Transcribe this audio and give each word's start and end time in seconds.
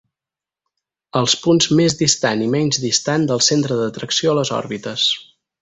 Els 1.21 1.35
punts 1.43 1.69
més 1.81 1.97
distant 2.01 2.43
i 2.47 2.49
menys 2.57 2.83
distant 2.89 3.29
del 3.33 3.47
centre 3.51 3.81
d'atracció 3.85 4.33
a 4.35 4.39
les 4.41 4.57
òrbites. 4.63 5.09